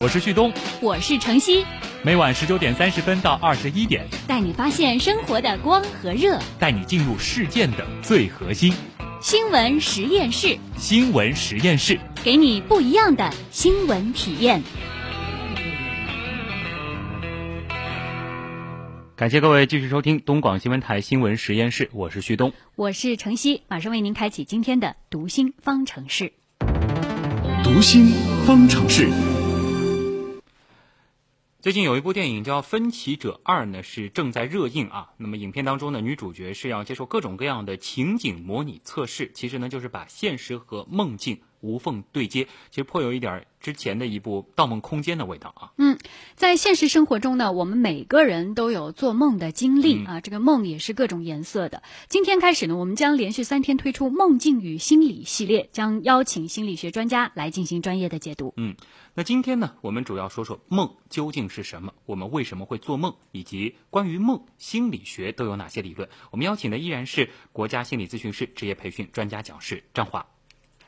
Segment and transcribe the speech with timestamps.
[0.00, 0.52] 我是旭东，
[0.82, 1.64] 我是程曦，
[2.02, 8.74] 每晚十九点三十分到二十一点，带你发现生活的光和热，带你进入事件的最核心。
[9.22, 14.62] 新闻实验室，新闻实验室，给你不一样的新闻体验。
[19.16, 26.34] 感谢各位继续收听东广新闻台新闻实验室，我是旭东，我是程曦，马上为您开启今天的读心方程式。
[27.64, 28.12] 读心
[28.44, 29.08] 方程式。
[31.66, 35.10] 最近有一部电影叫《分歧者二》呢，是正在热映啊。
[35.16, 45.72] 那么影片当中呢，女主角是要接受各种各样的情景模拟测试，其实呢就是把现实和梦境无缝对接，其实颇有一点之前的一部《盗梦空间》的味道啊。
[45.76, 45.98] 嗯，
[46.36, 51.82] 在现实生活中呢，我们每个人都有做梦的经历啊，这个梦也是各种颜色的。
[52.08, 58.54] 今天开始呢，我们将连续三天推出梦境与心理系列，将邀请心理学专家来进行专业的解读。
[58.56, 58.76] 嗯。
[59.18, 66.06] 那今天呢，我们主要说说梦究竟是什么，我们为什么会做梦，以及关于梦心理学都有哪些理论。
[66.30, 70.26] 我们邀请的依然是国家心理咨询师职业培训专家讲师张华。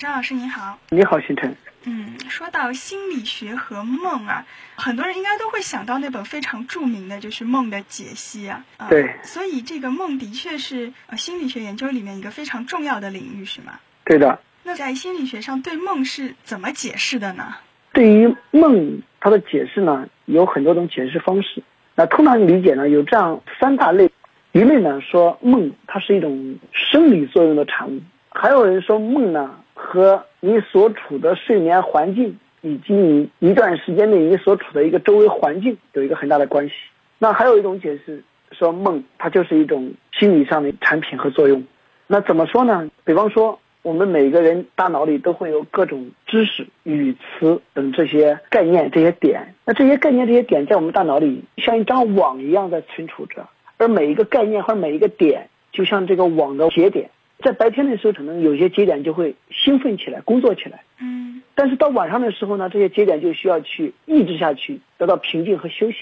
[0.00, 1.54] 张老师您好，你好，星辰。
[1.84, 8.64] 嗯，说到心理学和梦啊，很多人应该都会想到那本非常著名的就是《梦的解析》啊。
[8.88, 9.14] 对。
[9.22, 13.78] 所以这个梦的确是呃心理学研究里面一个非常重要的领域，是吗？
[14.02, 14.40] 对的。
[14.62, 17.56] 那在心理学上对梦是怎么解释的呢？
[17.92, 21.62] 对于梦，它的解释呢有很多种解释方式。
[21.94, 24.10] 那通常理解呢有这样三大类：
[24.52, 36.74] 一类呢说梦它是一种生理作用的产物；还有人说梦呢和你所处的睡眠环境以及你一段时间内你所处的一个周围环境有一个很大的关系。
[37.18, 41.64] 那还有一种解释说梦它就是一种心理上的产品和作用。
[42.06, 42.88] 那怎么说呢？
[43.04, 43.58] 比方说。
[43.82, 49.54] 我们每个人大脑里都会有各种知识、语词等这些概念、这些点。
[49.64, 57.08] 那这些概念、这些点在我们大脑里像一张网一样在存储着，而每一个概念或者每一个点，就像这个网的节点，
[57.42, 60.82] 在白天的时候可能有些节点就会兴奋起来、工作起来。
[61.00, 61.42] 嗯。
[61.54, 65.96] 但是到晚上的时候呢，这些节点就需要去抑制下去，得到平静和休息。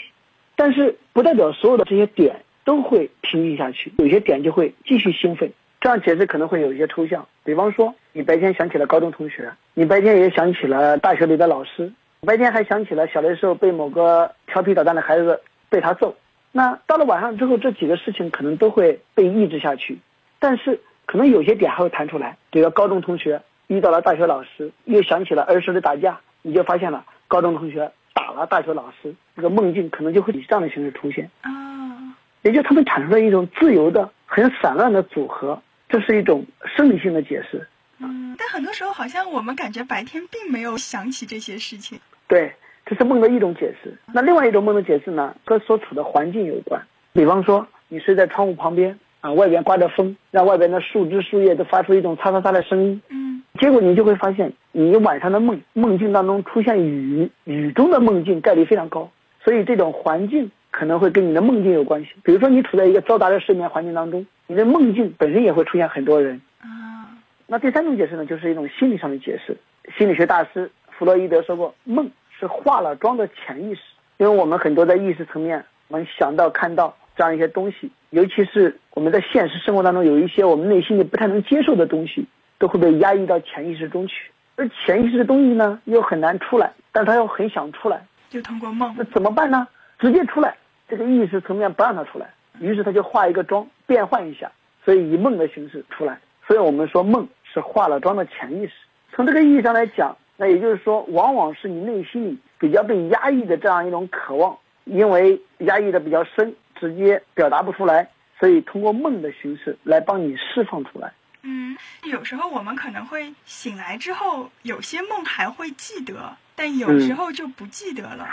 [0.54, 5.50] 但是不代表所有的这些点都会平静下去，有些点就会继续兴奋。
[5.81, 16.16] 这样解释可能会有一些抽象，比方说，你白天想起了高中同学，你白天也想起了大学里的老师，白天还想起了小的时候被某个调皮捣蛋的孩子被他揍。
[16.50, 19.99] 那到了晚上之后，这几个事情可能都会被抑制下去，
[20.41, 22.36] 但是可能有些点还会弹出来。
[22.50, 35.62] 比如高中同学遇到了大学老师，又想起了儿时的打架，你就发现了高中同学打了大学老师，这个梦境可能就会以这样的形式出现啊，也就他们产生了一种自由的、很散乱的组合。
[35.88, 36.44] 这是一种
[36.76, 37.66] 生理性的解释，
[37.98, 41.98] 嗯，但很多时候好像我们感觉白天并没有想起这些事情。
[42.26, 42.52] 对，
[42.84, 43.96] 这是梦的一种解释。
[44.12, 46.82] 那另外一种梦的解释呢，和所处的环境有关。
[47.14, 59.11] 比方说，你睡在窗户旁边啊，外边刮着风，让外边的树枝树叶都发出一种嚓嚓嚓的声音，嗯，结果你就会发现，你晚上的梦梦境当中出现雨，雨中的梦境概率非常高。
[59.45, 62.11] 所以这种环境可能会跟你的梦境有关系。
[62.23, 64.27] 比如说，你处在一个嘈杂的睡眠环境当中。
[64.47, 67.12] 你的梦境本身也会出现很多人啊。
[67.47, 69.56] 那第三种解释呢，就是一种心理上的解释。
[69.97, 73.81] 心理学大师弗洛伊德说过，梦是化了妆的潜意识。
[74.17, 82.26] 因为我们很多在意识层面，我们想到、看到这样一些东西，尤其是我们在现实生活当中有一些我们内心里不太能接受的东西，
[82.59, 84.32] 都会被压抑到潜意识中去。
[84.56, 88.92] 而潜意识的东西呢，又很难出来，但他又很想出来，就通过梦。
[88.98, 89.69] 那怎么办呢？
[90.00, 90.56] 直接出来，
[90.88, 92.28] 这个意识层面不让他出来。
[92.58, 94.50] 于是他就化一个妆，变换一下，
[94.84, 96.19] 所以以梦的形式出来。
[96.44, 98.72] 所以我们说梦是化了妆的潜意识。
[99.12, 108.08] 从这个意义上来讲，那也就是说，往往是你内心里比较被压抑的这样一种渴望，因为压抑的比较深，直接表达不出来，
[108.38, 111.12] 所以通过梦的形式来帮你释放出来。
[111.43, 118.28] 嗯，有时候我们可能会醒来之后，有些梦还会记得，但有时候就不记得了。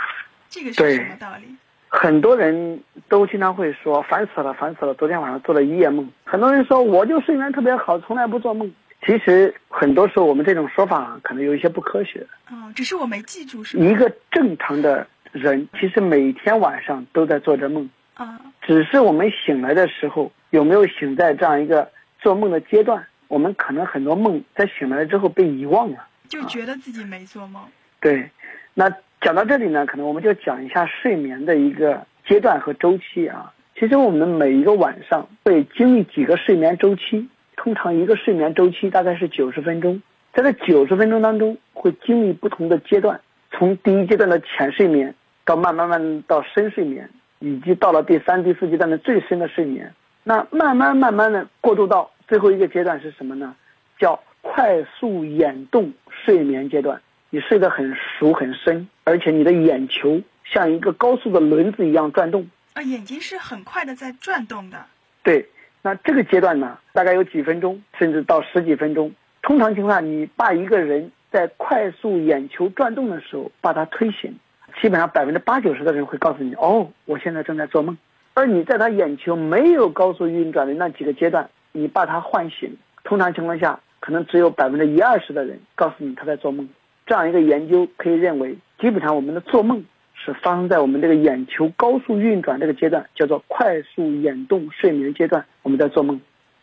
[0.48, 1.56] 这个是什么道理？
[1.88, 4.92] 很多人都经常会说烦死了，烦死了！
[4.94, 6.06] 昨天晚上做了一夜梦。
[6.24, 8.70] 很多人说我就睡眠特别好，从来不做梦。
[9.06, 12.26] 其实很多时候我们这种说法可能有一些不科学。
[12.50, 17.88] 哦，只是我没记住是一个正常的人，其实每天晚上都在做着梦。
[18.14, 23.06] 啊，只是我们醒来的时候有没有醒在这样一个做梦的阶段？
[23.28, 27.62] 我们可能很多梦在醒来了之后被遗忘了，就觉得自己没做梦。
[28.00, 28.30] 对，
[28.74, 28.92] 那。
[29.22, 33.52] 讲到这里呢，可能我们就讲一下睡眠的一个阶段和周期啊。
[33.74, 37.26] 其实我们每一个晚上会经历几个睡眠周期，
[37.56, 40.00] 通常一个睡眠周期大概是九十分钟，
[40.34, 43.18] 在这九十分钟当中会经历不同的阶段。
[43.50, 45.12] 从第一阶段的浅睡眠，
[45.46, 47.08] 到慢慢慢到深睡眠，
[47.46, 49.94] 以及到了第三、第四阶段的最深的睡眠，
[50.24, 53.54] 那慢慢慢慢的过渡到最后一个阶段是什么呢？
[54.00, 57.00] 叫快速眼动睡眠阶段。
[57.30, 62.48] 你睡得很熟很深，而且你的眼球像一个高速的轮子一样转动。
[62.74, 64.84] 啊，眼睛是很快的在转动的。
[65.22, 65.48] 对，
[65.82, 69.12] 那这个阶段呢，大概有几分钟，甚至到十几分钟。
[69.42, 74.36] 通常情况下，你把一个人在快速眼球转动的时候把他推醒，
[74.80, 77.96] 基本上百分之八九十的人会告诉你，哦，我现在正在做梦。
[78.34, 86.68] 而你在他眼球没有高速运转的那几个阶段，你把他唤醒，通常情况下，可能只有百分之一二十的人告诉你他在做梦。
[87.06, 89.82] 这样一个研究可以认为，基本上我们的做梦
[90.14, 96.20] 是发生在我们这个眼球高速运转这个阶段，叫做快速眼动睡眠阶段，我们在做梦。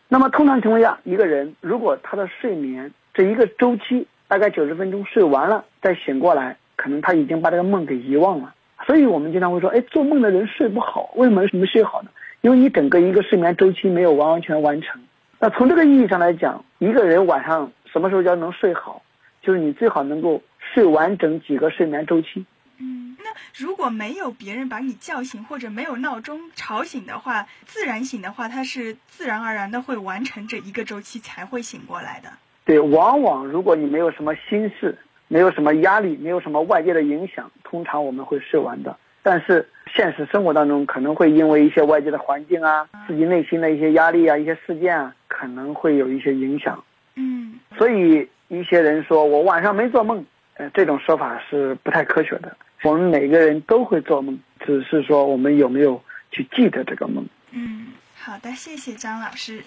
[0.08, 8.54] 那么通常情况下，一个人如果他的睡眠这一个周期大概九十分钟睡完了再醒过来，可能他已经把这个梦给遗忘了。
[8.86, 12.10] 所以我们经常会说，哎，做梦的人睡不好，为什么没睡好呢？
[12.42, 15.00] 因为你整个一个睡眠周期没有完完全完成。
[15.38, 19.00] 那从这个意义上来讲，一个人晚上什么时候叫能睡好？
[19.40, 22.44] 就是你最好能够睡完整几个睡眠周期。
[22.76, 32.28] 嗯，那如果没有别人把你叫醒，或者没有闹钟吵醒的话，自然醒的话，它是自然而然的会完成这一个周期才会醒过来的。
[32.66, 34.98] 对，往往如果你没有什么心事，
[35.34, 38.96] 没有什么压力，没有什么外界的影响，通常我们会睡完的。
[39.20, 46.84] 但是现实生活当中可能会因为一些外界的环境啊，自己内心的一些压力啊，一些事件啊，可能会有一些影响。
[47.16, 48.28] 嗯，所以。
[48.48, 50.24] 一些人说我晚上没做梦，
[50.58, 52.56] 呃，这种说法是不太科学的。
[52.84, 56.00] 我们每个人都会做梦，只是说我们有没有
[56.30, 57.26] 去记得这个梦。
[57.52, 59.64] 嗯，好的，谢谢张老师。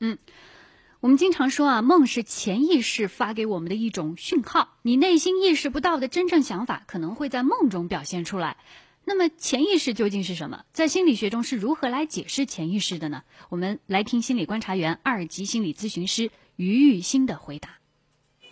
[0.00, 0.16] 嗯，
[1.06, 8.56] 我们经常说啊，梦是潜意识发给我们的一种讯号，你内心意识不到的真正想法，可能会在梦中表现出来。
[9.04, 10.64] 那么，潜意识究竟是什么？
[10.72, 13.22] 在心理学中是如何来解释潜意识的呢？
[13.50, 17.68] 我们来听心理观察员、二级心理咨询师于玉新的回答。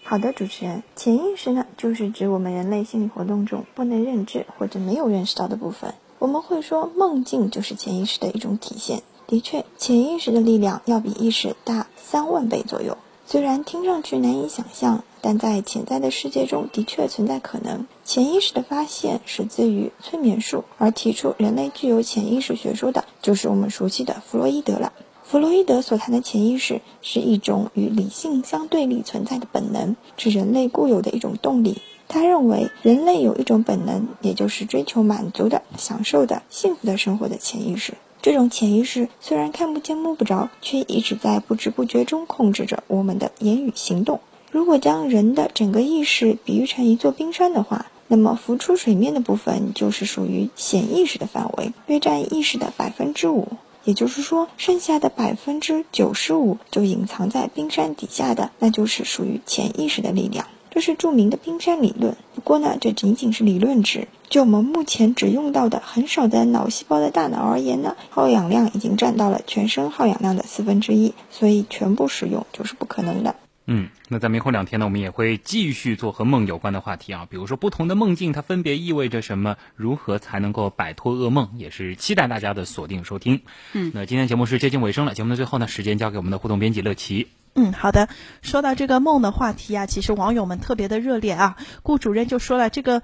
[0.05, 5.93] 好的，主持人，潜意识呢，就是指我们人类心理活动中不能认知或者没有认识到的部分。
[6.21, 9.03] 我们会说，梦境就是潜意识的一种体现。
[9.27, 12.99] 的确，潜意识的力量要比意识大三万倍左右。
[13.27, 17.87] 虽然听上去难以想象，但在潜在的世界中的确存在可能。
[18.05, 24.93] 潜意识的发现始自于催眠术，而提出人类具有潜意识学说的，就是我们熟悉的弗洛伊德了。
[25.23, 31.81] 弗洛伊德所谈的潜意识是一种与理性相对立存在的本能，是人类固有的一种动力。
[32.07, 37.95] 他认为人类有一种本能，也就是追求满足的、享受的、幸福的生活的潜意识。
[38.25, 44.19] 这种潜意识虽然看不见摸不着，却一直在不知不觉中控制着我们的言语行动。
[44.51, 53.47] 如果将人的整个意识比喻成一座冰山的话，那么浮出水面的部分就是属于显意识的范围，约占意识的百分之五。
[53.85, 60.47] 也就是说，剩下的百分之九十五就隐藏在冰山底下的，那就是属于潜意识的力量。
[60.75, 62.17] 这是著名的冰山理论。
[62.35, 64.09] 不过呢，这仅仅是理论值。
[64.29, 73.37] 就我们目前只用到的很少的脑细胞的大脑而言呢，耗氧量已经占到了全身耗氧量的四分之一，所以全部使用就是不可能的。
[73.67, 83.43] 嗯，那在明后两天呢，我们也会继续做和梦有关的话题啊，比如说不同的梦境它分别意味着什么，如何才能够摆脱噩梦，也是期待大家的锁定收听。
[83.75, 87.29] 嗯，那今天节目是接近尾声了，节目的最后呢，时间交给我们的互动编辑乐琪。
[87.55, 88.09] 嗯，好的。
[88.43, 93.03] 说到这个梦的话题啊，其实网友们特别的热烈啊，顾主任就说了这个。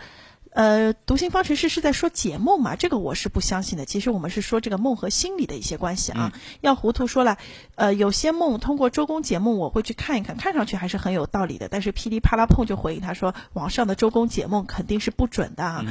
[0.52, 2.74] 呃，读心方程式是在说解梦嘛？
[2.74, 3.84] 这个我是不相信的。
[3.84, 6.32] 其实我们是说这个梦和心理的一些关系啊。
[6.60, 7.38] 要糊涂说了，
[7.76, 11.68] 呃，有些梦通过周公解梦，我会去看一看，看上去还是很有道理的。
[11.68, 15.84] 但是噼里啪啦碰就回应他说，网上的周公解梦肯定是不准的啊。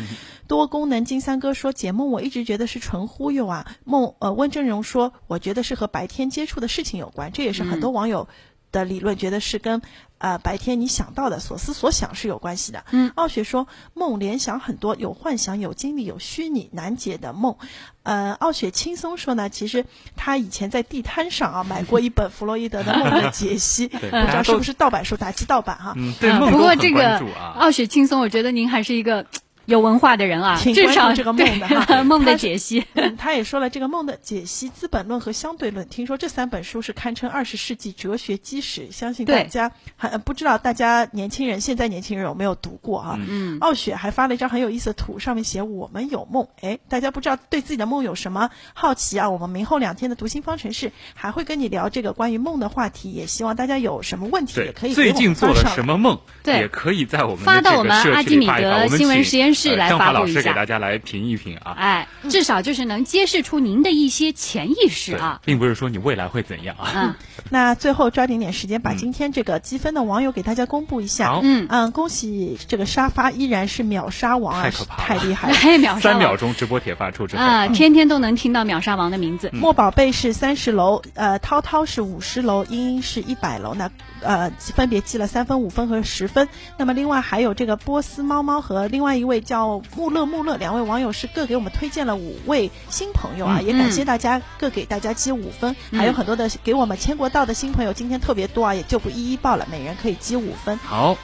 [0.45, 3.65] 多功能金三哥说解梦，我一直觉得是纯忽悠啊。
[3.85, 8.27] 梦呃，温峥嵘说，我觉得是和白天接触的事情有关，这也是很多网友。
[8.71, 9.81] 的理论觉得是跟，
[10.17, 12.83] 呃，白天你想到的所思所想是有关系的。
[12.91, 17.55] 嗯，傲雪说梦联想很多，有幻想，有经历，有虚拟难解的梦。
[18.03, 19.85] 呃，傲雪轻松说呢，其实
[20.15, 25.93] 他以前在地摊上啊买过一本弗洛伊德的梦的解析， 不知道是不是盗版书，打击盗版哈。
[25.95, 26.31] 嗯，对。
[26.51, 27.19] 不过这个
[27.55, 29.25] 傲雪轻松，我觉得您还是一个。
[29.69, 32.83] 有文化的人啊，挺至少关注这个梦的哈 梦的解析。
[32.95, 46.47] 嗯，他也说了，这个梦的解析、资本论和相对论，听说这三本书是堪称二十世纪哲学基石，相信大家还不知道大家年轻人现在年轻人有没有读过啊、嗯傲雪还发了一张很有意思的图，上面写“我们有梦”。
[46.61, 49.29] 哎，大家不知道对自己的梦有什么好奇啊？
[49.29, 56.17] 我们明后两天的读心方程式还会跟你聊这个关于梦的话题，也希望大家有什么问题也可以最近做了什么梦？
[56.43, 58.47] 对也可以在我们发到我们阿基米。
[58.47, 61.75] 德新闻实验室呃来张华老师给发布一下大家来评一评啊。
[61.77, 65.41] 哎，至少就是能揭示出您的一些潜意识啊，。
[65.43, 66.91] 并不是说你未来会怎样啊。
[66.95, 67.15] 嗯，
[67.49, 71.39] 那最后抓紧点时间，把今天这个积分的网友给大家公布一下。
[71.43, 75.55] 嗯嗯，恭喜这个沙发依然是秒杀王啊，太可怕了太厉害了。
[75.61, 79.49] 哎，秒杀三秒钟直播帖发出之后啊，天天都能听到秒杀王的名字。
[79.51, 83.89] 莫宝贝是三十楼，呃，涛涛是五十楼，英英是一百楼，那
[84.21, 86.47] 呃分别记了三分、五分和十分。
[86.77, 100.77] 那么另外还有这个波斯猫猫和另外一位叫穆乐穆乐，两位网友是各给我们推荐了五位新朋友啊，嗯也感谢大家各给大家积五分，还有很多的给我们签过到的新朋友，今天特别多啊，也就不一一报了，每人可以积五分。
[100.77, 101.17] 好，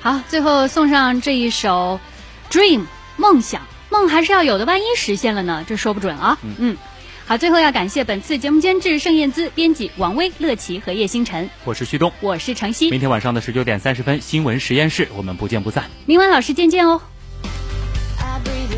[0.00, 2.00] 好，最后送上这一首
[2.50, 2.80] 《Dream》
[3.18, 5.62] 梦想，梦还是要有的，万一实现了呢？
[5.68, 6.38] 这说不准啊。
[6.42, 6.78] 嗯
[7.26, 12.10] 好，最后要感谢本次节目监制盛燕姿，编辑王威、乐琪和叶星辰，我是旭东。
[12.20, 12.90] 我是程曦。
[12.90, 15.84] 明天晚上的十九点三十分，新闻实验室，我们不见不散。
[16.06, 17.02] 明晚老师见见哦。